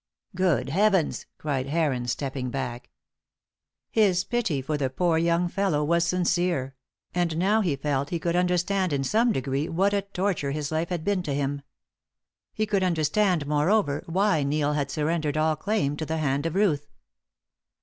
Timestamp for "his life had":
10.49-11.03